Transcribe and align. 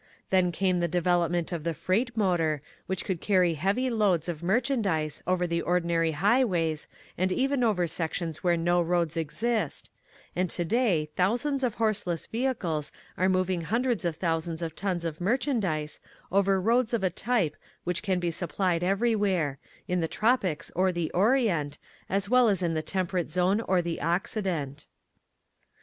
Then 0.31 0.51
came 0.51 0.79
the 0.79 0.87
development 0.87 1.51
of 1.51 1.63
the 1.63 1.75
freight 1.75 2.17
motor, 2.17 2.63
which 2.87 3.07
would 3.07 3.21
carry 3.21 3.53
heavy 3.53 3.87
loads 3.91 4.27
of 4.27 4.41
merchandise 4.41 5.21
over 5.27 5.45
the 5.45 5.61
ordinary 5.61 6.13
highways 6.13 6.87
and 7.19 7.31
even 7.31 7.63
over 7.63 7.85
sections 7.85 8.43
where 8.43 8.57
no 8.57 8.81
roads 8.81 9.15
exist, 9.15 9.91
and 10.35 10.49
today 10.49 11.11
thousands 11.15 11.63
of 11.63 11.75
horseless 11.75 12.25
vehicles 12.25 12.91
are 13.15 13.27
mov 13.27 13.47
ing 13.51 13.61
hundreds 13.61 14.03
of 14.03 14.15
thousands 14.15 14.63
of 14.63 14.75
tons 14.75 15.05
of 15.05 15.21
merchandise 15.21 15.99
over 16.31 16.59
roads 16.59 16.95
of 16.95 17.03
a 17.03 17.11
type 17.11 17.55
which 17.83 18.01
can 18.01 18.19
be 18.19 18.31
supplied 18.31 18.83
everywhere, 18.83 19.59
in 19.87 19.99
the 19.99 20.07
tropics 20.07 20.71
or 20.75 20.91
the 20.91 21.11
orient, 21.11 21.77
as 22.09 22.27
well 22.27 22.49
as 22.49 22.63
in 22.63 22.73
the 22.73 22.81
temperate 22.81 23.29
zone 23.29 23.61
or 23.61 23.83
the 23.83 24.01
Occident. 24.01 24.87